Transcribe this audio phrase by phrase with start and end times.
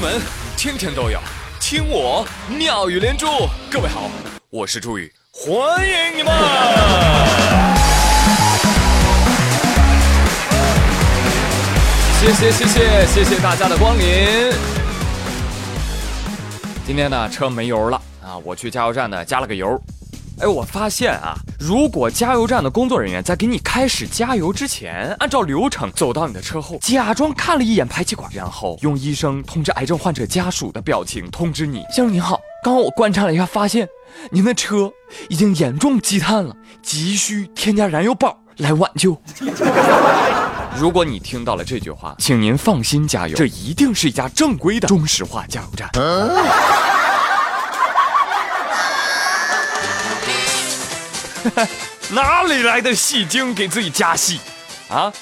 [0.00, 0.18] 闻
[0.56, 1.20] 天天都有，
[1.60, 3.26] 听我妙语连珠。
[3.70, 4.10] 各位好，
[4.48, 6.32] 我是朱宇，欢迎你们！
[12.18, 14.50] 谢谢谢谢谢谢大家的光临。
[16.86, 19.78] 今天呢，车没油了啊，我去加油站呢加了个油。
[20.40, 33.86] 哎，我发现啊，如果加油站的工作人员在给你开始加油之前，按照流程走到你的车后，假装看了一眼排气管，然后用医生通知癌症患者家属的表情通知你：先生您好，刚刚我观察了一下，发现
[34.30, 34.90] 您的车
[35.28, 39.20] 已经严重积碳了，急需添加燃油宝来挽救。
[40.78, 45.90] 如果你听到了这句话，请您放心加油，这一定是一家正规的中石化加油站。
[52.10, 54.40] 哪里来的戏精给自己加戏
[54.88, 55.12] 啊？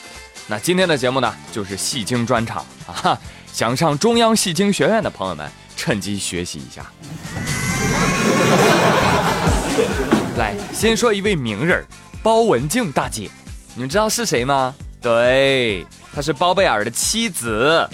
[0.46, 3.18] 那今天的节目呢，就是戏精专场啊！
[3.52, 6.86] 想上中央戏精学院的朋友们，趁机学习一下。
[10.38, 11.84] 来，先说一位名人，
[12.22, 13.28] 包文婧大姐，
[13.74, 14.74] 你们知道是谁吗？
[15.02, 15.84] 对，
[16.14, 17.86] 她是包贝尔的妻子。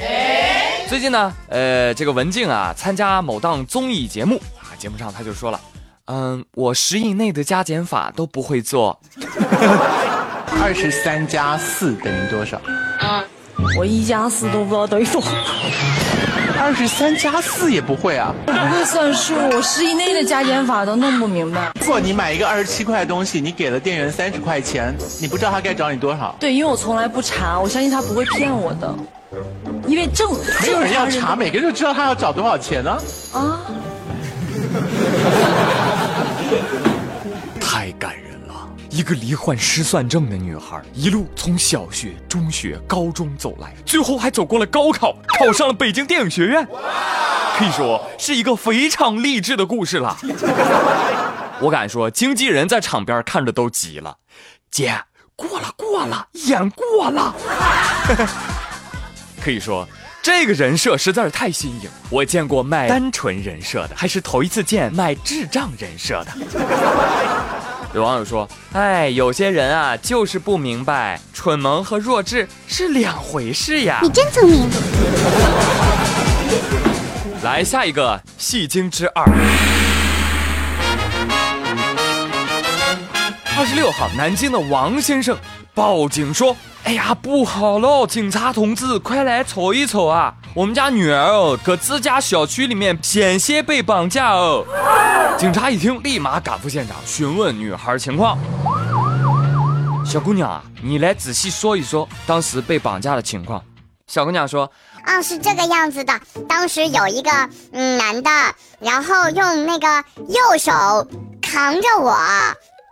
[0.89, 5.61] 最近呢，呃，这个文静啊，参加某档综艺节目啊，节目上她就说了。
[6.07, 9.01] 嗯，我十以内的加减法都不会做。
[10.63, 12.57] 二十三加四等于多少？
[13.01, 13.25] 啊
[13.79, 15.29] 我一加四都不知道等于多少。
[16.61, 18.35] 二十三加四也不会啊？
[18.47, 21.73] 不会算数，我十以内的加减法都弄不明白。
[21.81, 26.35] 如果你买一个二十七块的东西，你给了店员三十块钱，你不知道他该找你多少？
[26.41, 28.95] 对，因为我从来不查，我相信他不会骗我的。
[29.87, 32.99] 因为正没有人要查，每个人都知道他要找多少钱呢？
[33.33, 33.61] 啊。
[34.75, 35.04] 太
[38.95, 46.65] 一个罹患失算症的女孩，一路从小学、中学、高中走来，最后还走过了高考，考上了北京电影学院。
[47.59, 50.17] 可以说是一个非常励志的故事了。
[51.61, 54.19] 我敢说，经纪人在场边看着都急了。
[54.71, 54.97] 姐，
[55.35, 57.35] 过了过了，演过了。
[59.43, 59.85] 可以说。
[60.23, 66.33] 这个人设实在是太新颖，我见过卖单纯人设的，还是头一次见卖智障人设的。
[67.95, 74.69] 有网友说：“哎，有些人啊，就是不明白蠢萌和弱智是两回事呀。”你真聪明。
[77.45, 79.25] 来下一个戏精之二。
[83.57, 85.39] 二十六号，南京的王先生
[85.73, 86.57] 报警说。
[86.83, 88.07] 哎呀，不好了！
[88.07, 90.35] 警察同志，快来瞅一瞅啊！
[90.53, 94.67] 我们家女儿哦，搁自家小区里面险些被绑架哦。
[95.39, 98.39] 警察一听，立马赶赴现场询问女孩情况。
[100.07, 103.63] 小姑娘啊，你来仔细说一说当时被绑架的情况。
[104.07, 104.71] 小姑娘说
[105.05, 107.31] ：“啊，是这个样子的，当时有一个
[107.73, 108.31] 嗯男的，
[108.79, 110.73] 然后用那个右手
[111.43, 112.17] 扛着我。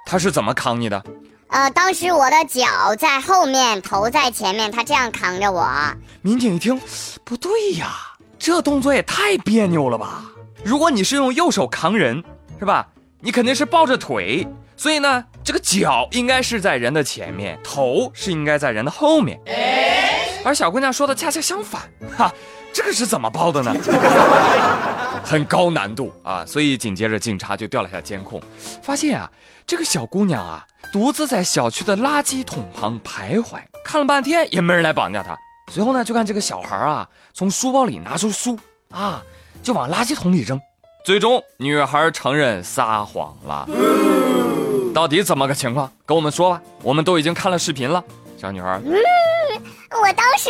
[0.06, 1.02] 他是怎么扛你的？”
[1.48, 5.68] 呃，当时我的脚在后面，头在前面，他这样扛着我。
[6.22, 6.80] 民警一听，
[7.24, 7.92] 不对呀，
[8.38, 10.24] 这动作也太别扭了吧？
[10.64, 12.22] 如果你是用右手扛人，
[12.62, 12.86] 是吧？
[13.18, 14.46] 你肯定是抱着腿，
[14.76, 19.36] 所以呢，这个脚应该是在人的前面，头是应该在人的后面。
[20.44, 21.82] 而小姑娘说的恰恰相反，
[22.16, 22.32] 哈，
[22.72, 23.74] 这个是怎么包的呢？
[25.26, 26.46] 很高难度啊！
[26.46, 28.40] 所以紧接着警察就调了下监控，
[28.80, 29.28] 发现啊，
[29.66, 30.64] 这个小姑娘啊。
[30.92, 35.36] 独自在小区的垃圾桶旁徘徊，看了半天也没人来绑架她。
[35.72, 38.56] 随后呢，就看这个小孩啊，从书包里拿出书
[38.92, 39.20] 啊，
[39.64, 40.60] 就往垃圾桶里扔。
[41.04, 43.66] 最终，女孩承认撒谎了。
[44.94, 45.90] 到底怎么个情况？
[46.06, 46.62] 跟我们说吧。
[46.82, 48.02] 我们都已经看了视频了。
[48.38, 48.94] 小女孩，嗯，
[50.00, 50.48] 我当时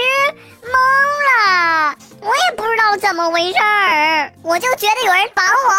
[0.62, 0.68] 懵
[1.30, 5.72] 了，我也不知道怎么回事儿，我就觉得有人绑我。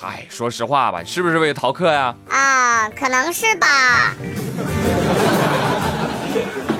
[0.00, 2.14] 嗨，说实话吧，是不是为了逃课呀？
[2.28, 4.14] 啊，可能是吧。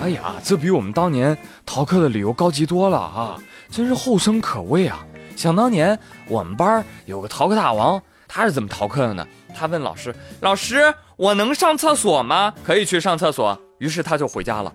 [0.03, 3.37] 哎呀，这比我们当年逃课的理由高级多了啊！
[3.69, 5.05] 真是后生可畏啊！
[5.37, 5.97] 想当年
[6.29, 9.25] 我们班有个逃课大王，他是怎么逃课的呢？
[9.55, 13.57] 他问老师：“老师，我能上厕所吗？”可以去上厕所。
[13.79, 14.73] 于是他就回家了。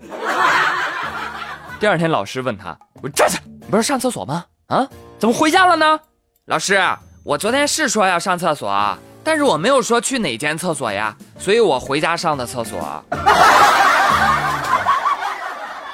[1.79, 4.45] 第二天老师问他：“我站起来，你不是上厕所吗？
[4.67, 4.87] 啊，
[5.19, 5.99] 怎么回家了呢？”
[6.45, 6.79] 老师。
[7.23, 12.79] 我昨天是说要上厕所，但是我没有说去哪间厕所呀，所以我回家上的厕所。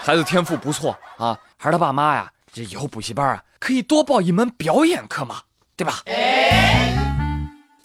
[0.02, 5.42] 孩子天赋不错啊，还是他爸妈呀，这以后补习班啊可以多报一门表演课嘛，
[5.76, 6.02] 对吧？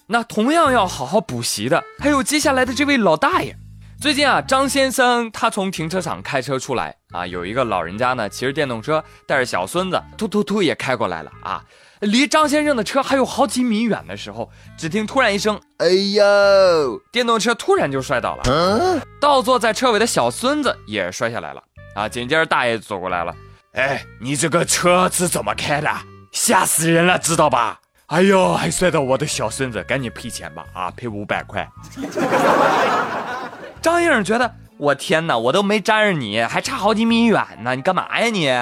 [0.06, 3.56] 那同样要好好补习的，还有接下来的这位老大爷。
[4.00, 11.64] 最近啊，张先生他从停车场开车出来啊，有一个老人家呢骑着电动车，带着小孙子，突突突也开过来了啊。
[12.00, 21.62] 离张先生的车还有好几米远的时候，只听突然一声“哎呦”，电动车突然就摔倒了，倒坐在车尾的小孙子也摔下来了
[21.94, 22.08] 啊。
[22.08, 23.32] 紧接着大爷走过来了，
[23.72, 25.88] 哎，你这个车子怎么开的？
[26.30, 27.80] 吓死人了，知道吧？
[28.08, 31.66] 哎呦，还摔到我的小孙子，赶紧赔钱吧啊，赔五百块。
[33.80, 38.52] 张颖觉得，我天哪，我都没沾着你，还差好几米远呢，你干嘛呀你？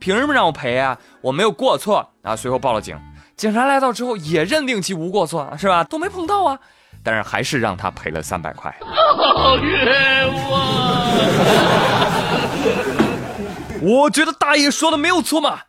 [0.00, 0.98] 凭什么让我赔啊？
[1.20, 2.34] 我没有过错啊！
[2.34, 2.98] 随后报了警，
[3.36, 5.84] 警察来到之后也认定其无过错，是吧？
[5.84, 6.58] 都没碰到啊，
[7.04, 8.74] 但是还是让他赔了三百块。
[8.80, 11.06] 好冤枉！
[13.82, 15.60] 我觉得大爷说的没有错嘛，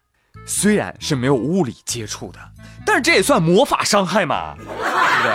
[0.45, 2.39] 虽然是没有物理接触的，
[2.85, 5.33] 但是这也算魔法伤害嘛，对不对？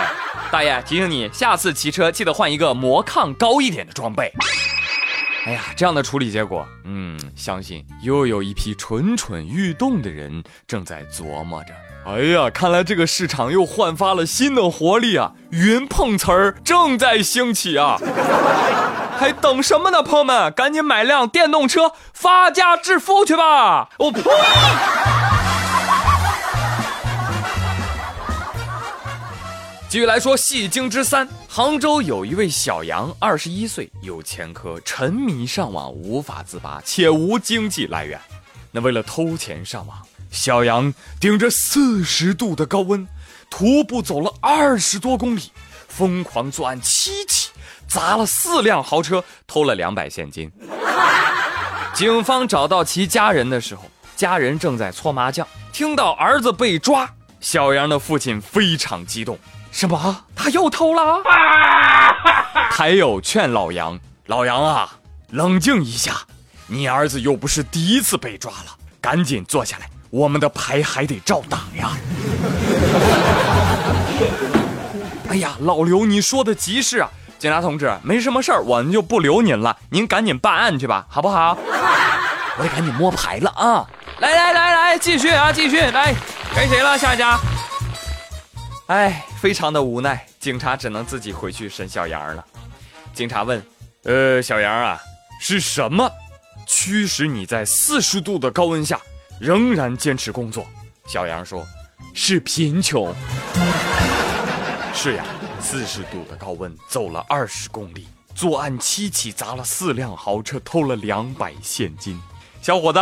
[0.51, 4.31] 大爷提醒你，下次骑车记得换一个魔抗高一点的装备。
[5.45, 11.73] 哎呀，这样的处理结果，嗯，相信又有一批蠢蠢欲动的人正在琢磨着。
[12.05, 15.33] 哎呀，看来这个市场又焕发了新的活力啊！
[15.51, 17.97] 云碰瓷儿正在兴起啊！
[19.17, 23.89] 还等什么呢，朋友们，赶紧买辆电动车发家致富去吧！
[23.97, 24.21] 我呸！
[29.87, 31.27] 继续来说，戏精之三。
[31.47, 38.19] 杭州有一位小杨，二十一岁，有前科，沉迷上网无法自拔，且无经济来源。
[38.71, 39.95] 那为了偷钱上网，
[40.31, 43.07] 小杨顶着四十度的高温，
[43.51, 45.51] 徒步走了二十多公里，
[45.87, 47.42] 疯狂作案七起，
[47.93, 50.51] 砸了四辆豪车，偷了两百现金。
[51.93, 53.83] 警方找到其家人的时候，
[54.15, 57.07] 家人正在搓麻将，听到儿子被抓，
[57.39, 59.37] 小杨的父亲非常激动。
[59.71, 60.25] 什么？
[60.35, 61.21] 他又偷了？
[62.71, 64.97] 还有劝老杨，老杨啊，
[65.29, 66.15] 冷静一下，
[66.65, 71.91] 你儿子又不是第一次被抓了，赶紧坐下来，我们的牌还得照打呀。
[75.29, 77.11] 哎呀，老刘，你说的极是啊，
[77.43, 81.57] 警察同志，没什么事儿，我们就不留您了，您赶紧办案去吧，好不好？
[82.57, 83.85] 我得赶紧摸牌了啊！
[84.19, 86.15] 来来来来，继续啊，继续来，
[86.55, 86.97] 该谁了？
[86.97, 87.37] 下家。
[88.87, 92.45] 哎，非常的无奈，警察只能自己回去审小杨了。
[93.13, 93.61] 警察问
[94.07, 94.97] ：“呃，小杨啊，
[95.41, 96.09] 是什么
[96.65, 98.97] 驱使你在四十度的高温下
[99.37, 100.65] 仍然坚持工作？”
[101.07, 101.67] 小杨说
[102.15, 103.13] ：“是贫穷。”
[104.93, 105.25] 是呀，
[105.59, 112.21] 四十度的高温，走了二十公里，作案七起，砸了四辆豪车，偷了两百现金。
[112.61, 112.99] 小伙子，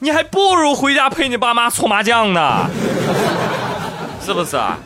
[0.00, 2.68] 你还不如回家陪你爸妈搓麻将呢，
[4.24, 4.78] 是不是啊？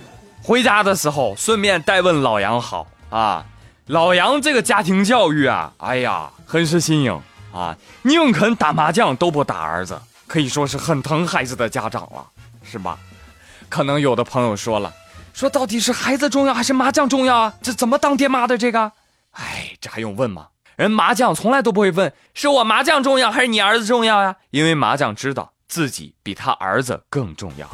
[0.43, 3.47] 回家的时候顺便代问老杨好啊，
[3.87, 12.27] 老杨这个家庭教育啊，哎呀，很是新颖啊，宁肯打麻将都不打儿子，可以说是很疼孩子的家长了，
[12.63, 12.99] 是吧？
[13.69, 14.93] 可能有的朋友说了，
[15.37, 17.53] 说到底是孩子重要还是麻将重要啊？
[17.61, 18.91] 这怎么当爹妈的这个？
[19.33, 20.47] 哎，这还用问吗？
[20.77, 27.67] 人麻将从来都不会问是我麻将重要还是你儿子重要呀，因为麻将知道自己比他儿子更重要。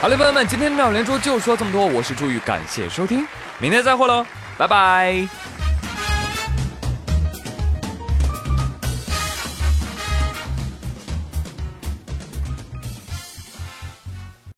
[0.00, 3.26] 好嘞，朋友们，今天妙连珠就说这么多，我是朱宇，感谢收听，
[3.58, 4.24] 明天再会喽，
[4.56, 5.26] 拜拜。